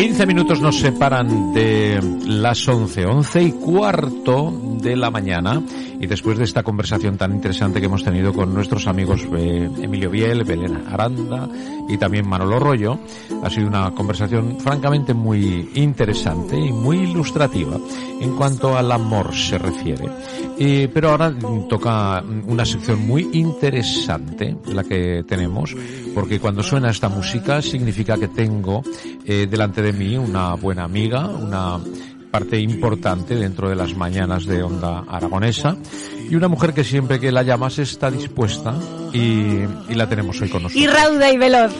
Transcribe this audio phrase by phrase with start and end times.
[0.00, 4.50] 15 minutos nos separan de las 11, 11 y cuarto
[4.80, 5.62] de la mañana
[6.00, 10.08] y después de esta conversación tan interesante que hemos tenido con nuestros amigos eh, Emilio
[10.08, 11.46] Biel, Belén Aranda
[11.86, 12.98] y también Manolo Rollo,
[13.42, 17.76] ha sido una conversación francamente muy interesante y muy ilustrativa
[18.20, 20.06] en cuanto al amor se refiere.
[20.58, 21.34] Eh, pero ahora
[21.68, 25.76] toca una sección muy interesante la que tenemos
[26.14, 28.82] porque cuando suena esta música significa que tengo
[29.24, 31.78] eh, delante de mí una buena amiga, una
[32.30, 35.76] parte importante dentro de las mañanas de Onda Aragonesa
[36.30, 38.74] y una mujer que siempre que la llamas está dispuesta
[39.12, 39.18] y,
[39.88, 40.82] y la tenemos hoy con nosotros.
[40.82, 41.74] Y rauda y veloz.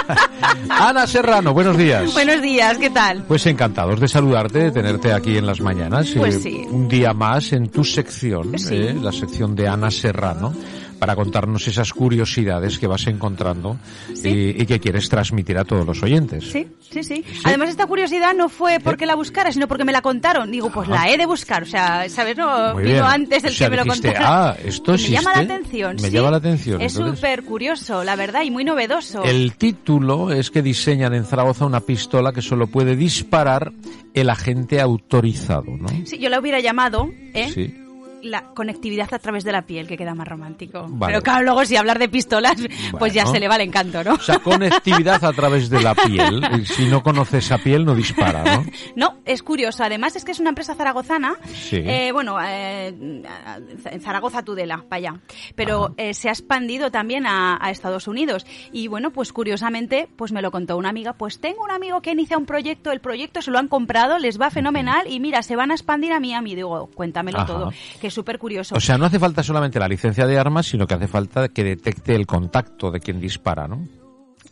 [0.68, 2.12] Ana Serrano, buenos días.
[2.12, 3.24] Buenos días, ¿qué tal?
[3.26, 6.10] Pues encantados de saludarte, de tenerte aquí en las mañanas.
[6.16, 6.62] Pues Eh, sí.
[6.70, 8.74] Un día más en tu sección, Sí.
[8.76, 10.54] eh, la sección de Ana Serrano,
[10.98, 13.78] para contarnos esas curiosidades que vas encontrando
[14.22, 16.44] y, y que quieres transmitir a todos los oyentes.
[16.50, 20.02] Sí, sí, sí, Además, esta curiosidad no fue porque la buscara, sino porque me la
[20.02, 20.50] contaron.
[20.50, 21.62] Digo, pues la he de buscar.
[21.62, 22.36] O sea, ¿sabes?
[22.36, 24.48] No, vino antes del O sea, que me lo dijiste, contara.
[24.50, 25.52] "Ah, esto me llama la existe".
[25.54, 25.96] atención.
[25.96, 26.10] Me sí.
[26.10, 29.22] llama la atención, Es súper curioso, la verdad, y muy novedoso.
[29.24, 33.72] El título es que diseñan en Zaragoza una pistola que solo puede disparar
[34.14, 35.88] el agente autorizado, ¿no?
[36.04, 37.50] Sí, yo la hubiera llamado, ¿eh?
[37.52, 37.74] Sí.
[38.22, 40.86] La conectividad a través de la piel, que queda más romántico.
[40.88, 41.12] Vale.
[41.12, 42.56] Pero claro, luego si hablar de pistolas,
[42.98, 44.14] pues ya se le va el encanto, ¿no?
[44.14, 46.40] O sea, conectividad a través de la piel.
[46.70, 48.64] Si no conoce esa piel, no dispara, ¿no?
[48.96, 49.82] No, es curioso.
[49.82, 51.34] Además es que es una empresa zaragozana.
[51.52, 51.76] Sí.
[51.76, 55.20] Eh, bueno, eh, en Zaragoza Tudela, para allá.
[55.54, 58.46] Pero eh, se ha expandido también a, a Estados Unidos.
[58.72, 61.14] Y bueno, pues curiosamente, pues me lo contó una amiga.
[61.14, 64.40] Pues tengo un amigo que inicia un proyecto, el proyecto se lo han comprado, les
[64.40, 66.54] va fenomenal y mira, se van a expandir a Miami.
[66.54, 67.46] Digo, cuéntamelo Ajá.
[67.46, 68.74] todo, que es súper curioso.
[68.74, 71.64] O sea, no hace falta solamente la licencia de armas, sino que hace falta que
[71.64, 73.86] detecte el contacto de quien dispara, ¿no?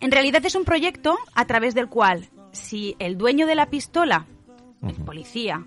[0.01, 4.27] En realidad es un proyecto a través del cual, si el dueño de la pistola,
[4.83, 5.65] el policía,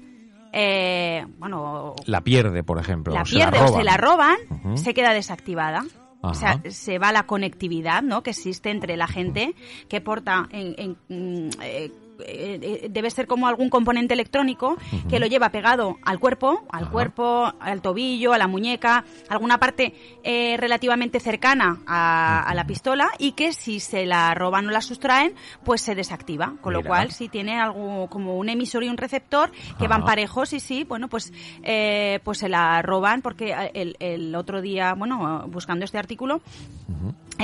[0.53, 3.13] eh, bueno, La pierde, por ejemplo.
[3.13, 4.37] la o se pierde la o se la roban,
[4.75, 5.83] se queda desactivada.
[6.23, 8.21] O sea, se va la conectividad, ¿no?
[8.21, 9.55] Que existe entre la gente
[9.89, 14.77] que porta en, en, mm, eh, eh, eh, debe ser como algún componente electrónico
[15.09, 19.93] que lo lleva pegado al cuerpo, al cuerpo, al tobillo, a la muñeca, alguna parte
[20.23, 24.81] eh, relativamente cercana a, a la pistola y que si se la roban o la
[24.81, 25.33] sustraen,
[25.63, 26.55] pues se desactiva.
[26.61, 30.53] Con lo cual, si tiene algo como un emisor y un receptor que van parejos
[30.53, 31.33] y sí, bueno, pues
[31.63, 36.41] eh, pues se la roban porque el, el otro día, bueno, buscando este artículo,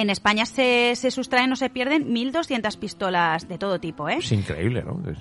[0.02, 4.18] en España se, se sustraen o se pierden 1.200 pistolas de todo tipo, ¿eh?
[4.19, 5.02] Es increíble, ¿no?
[5.09, 5.18] Es-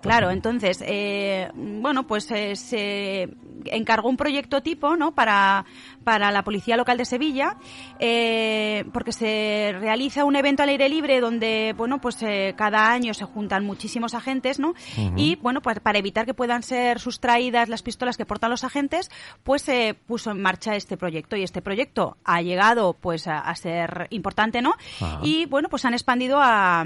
[0.00, 3.28] Claro, entonces, eh, bueno, pues eh, se
[3.66, 5.12] encargó un proyecto tipo, ¿no?
[5.12, 5.64] Para,
[6.04, 7.56] para la Policía Local de Sevilla,
[7.98, 13.14] eh, porque se realiza un evento al aire libre donde, bueno, pues eh, cada año
[13.14, 14.74] se juntan muchísimos agentes, ¿no?
[15.16, 19.10] Y, bueno, pues para evitar que puedan ser sustraídas las pistolas que portan los agentes,
[19.44, 23.54] pues se puso en marcha este proyecto y este proyecto ha llegado, pues, a, a
[23.54, 24.74] ser importante, ¿no?
[25.22, 26.84] Y, bueno, pues han expandido a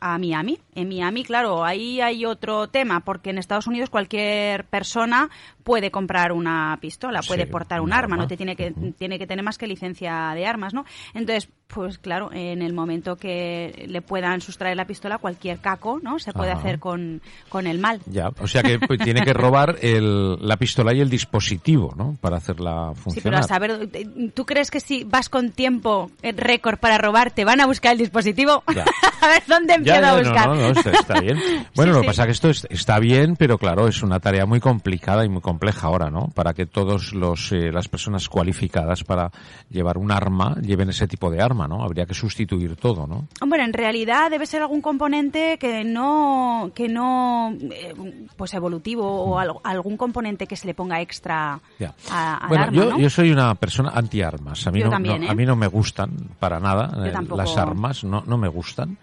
[0.00, 0.58] a Miami.
[0.74, 5.30] En Miami, claro, ahí hay otro tema, porque en Estados Unidos cualquier persona
[5.62, 8.16] puede comprar una pistola, puede Sí, portar un arma, arma.
[8.18, 10.84] no te tiene que tiene que tener más que licencia de armas, ¿no?
[11.14, 16.18] Entonces, pues claro, en el momento que le puedan sustraer la pistola, cualquier caco, ¿no?
[16.18, 18.00] Se puede hacer con, con el mal.
[18.06, 22.16] Ya, o sea que pues, tiene que robar el, la pistola y el dispositivo, ¿no?
[22.20, 23.40] Para hacerla Sí, pero funcionar.
[23.40, 23.88] a saber,
[24.34, 27.92] ¿tú crees que si vas con tiempo eh, récord para robar, te van a buscar
[27.92, 28.64] el dispositivo?
[28.74, 28.84] Ya.
[29.20, 30.48] a ver, ¿dónde Ya, empiezo ya, a no, buscar?
[30.48, 31.38] no, no, está, está bien.
[31.76, 32.00] Bueno, Sí, lo sí.
[32.00, 35.24] que pasa es que esto es- está bien, pero claro, es una tarea muy complicada
[35.24, 36.28] y muy compleja ahora, ¿no?
[36.34, 39.30] Para que todos los eh, las personas cualificadas para
[39.70, 41.82] llevar un arma lleven ese tipo de arma, ¿no?
[41.82, 43.28] Habría que sustituir todo, ¿no?
[43.40, 47.94] Hombre, en realidad debe ser algún componente que no, que no, eh,
[48.36, 51.94] pues evolutivo o algo- algún componente que se le ponga extra Ya.
[52.10, 52.98] a, al bueno, arma, yo, ¿no?
[52.98, 54.66] yo soy una persona antiarmas.
[54.66, 55.30] A mí Yo no, también, no- ¿eh?
[55.30, 58.96] a mí no me gustan para nada eh, las armas, no, no me gustan.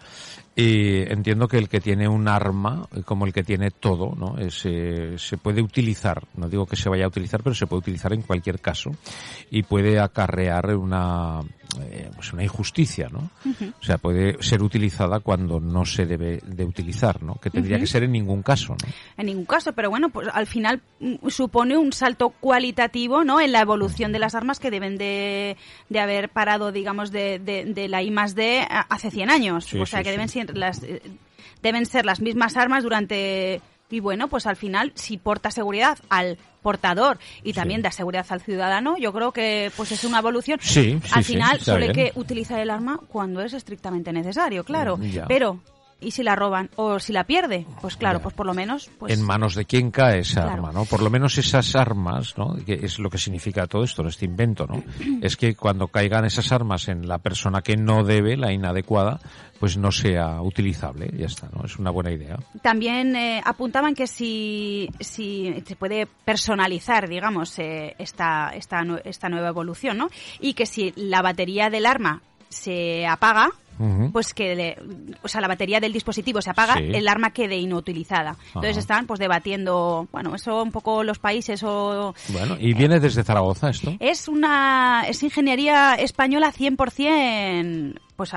[0.60, 4.34] Y entiendo que el que tiene un arma, como el que tiene todo, ¿no?
[4.40, 8.12] Eh, se puede utilizar, no digo que se vaya a utilizar, pero se puede utilizar
[8.12, 8.90] en cualquier caso
[9.52, 11.42] y puede acarrear una,
[11.80, 13.30] eh, pues una injusticia, ¿no?
[13.80, 17.34] O sea, puede ser utilizada cuando no se debe de utilizar, ¿no?
[17.36, 18.88] Que tendría que ser en ningún caso, ¿no?
[19.16, 23.40] En ningún caso, pero bueno, pues al final mm, supone un salto cualitativo, ¿no?
[23.40, 25.56] En la evolución de las armas que deben de,
[25.88, 29.64] de haber parado, digamos, de, de, de la I más D hace 100 años.
[29.66, 30.16] Sí, o sea, sí, que sí.
[30.16, 31.02] deben ser las eh,
[31.62, 36.38] deben ser las mismas armas durante y bueno, pues al final si porta seguridad al
[36.62, 37.82] portador y también Sí.
[37.84, 40.58] da seguridad al ciudadano, yo creo que pues es una evolución.
[40.62, 44.96] Sí, sí, al final solo hay que utilizar el arma cuando es estrictamente necesario, claro,
[44.98, 45.26] Mm, ya.
[45.26, 45.60] pero
[46.00, 47.66] ¿y si la roban o si la pierde?
[47.80, 50.52] Pues claro, pues por lo menos pues en manos de quién cae esa Claro.
[50.52, 50.84] arma, ¿no?
[50.84, 52.56] Por lo menos esas armas, ¿no?
[52.64, 54.82] Que es lo que significa todo esto, este invento, ¿no?
[55.22, 59.20] es que cuando caigan esas armas en la persona que no debe, la inadecuada,
[59.58, 61.64] pues no sea utilizable, ya está, ¿no?
[61.64, 62.38] Es una buena idea.
[62.62, 69.48] También eh, apuntaban que si, si se puede personalizar, digamos, eh, esta, esta, esta nueva
[69.48, 70.10] evolución, ¿no?
[70.40, 73.50] Y que si la batería del arma se apaga,
[74.12, 74.76] Pues que, le-
[75.22, 76.90] o sea, la batería del dispositivo se apaga, Sí.
[76.92, 78.36] el arma quede inutilizada.
[78.48, 78.80] Entonces Ajá.
[78.80, 82.14] están, pues, debatiendo, bueno, eso un poco los países o...
[82.28, 83.94] Bueno, ¿y viene desde Zaragoza esto?
[84.00, 88.32] Es una, es ingeniería española 100%, pues,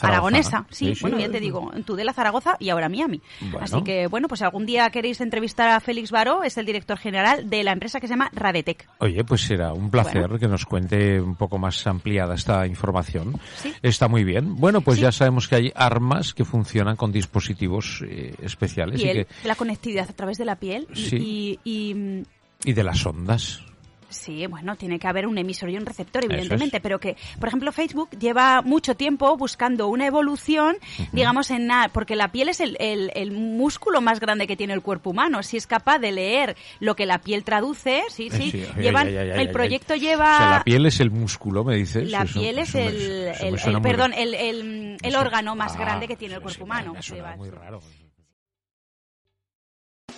[0.00, 0.66] aragonesa.
[0.70, 1.00] Sí, Sí, sí.
[1.02, 3.20] bueno, ya te digo, Tudela, Zaragoza y ahora Miami.
[3.40, 3.58] Bueno.
[3.62, 7.48] Así que, bueno, pues algún día queréis entrevistar a Félix Baró, es el director general
[7.50, 8.88] de la empresa que se llama Radetec.
[8.98, 10.38] Oye, pues será un placer Bueno.
[10.38, 13.38] que nos cuente un poco más ampliada esta información.
[13.56, 13.72] Sí.
[13.82, 14.56] Está muy bien.
[14.56, 19.26] Bueno, pues ya sabemos que hay armas que funcionan con dispositivos eh, especiales y, Piel,
[19.26, 21.16] que, la conectividad a través de la piel y- Sí.
[21.16, 22.22] y, y, mm,
[22.64, 23.62] y de las ondas.
[24.08, 26.82] Sí, bueno, tiene que haber un emisor y un receptor, evidentemente, es.
[26.82, 30.76] pero que, por ejemplo, Facebook lleva mucho tiempo buscando una evolución,
[31.12, 34.82] digamos, en porque la piel es el, el- el músculo más grande que tiene el
[34.82, 35.42] cuerpo humano.
[35.42, 39.16] Si es capaz de leer lo que la piel traduce, sí, sí, Sí, llevan, ay,
[39.16, 40.34] ay, ay, el proyecto lleva...
[40.34, 42.10] O sea, la piel es el músculo, me dices.
[42.10, 46.06] la Eso- piel es el, el- perdón, el, el- el eso- órgano más Ah, grande
[46.06, 46.92] que tiene el cuerpo sí, humano.
[46.92, 47.80] me suena Lleva- muy raro.